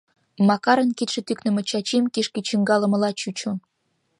Макарын 0.47 0.89
кидше 0.97 1.21
тӱкнымӧ 1.27 1.61
Чачим 1.69 2.05
кишке 2.13 2.39
чӱҥгалмыла 2.47 3.09
чучо... 3.19 3.51